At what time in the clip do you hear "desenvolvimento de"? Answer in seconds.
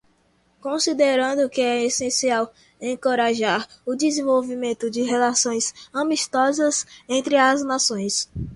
3.93-5.03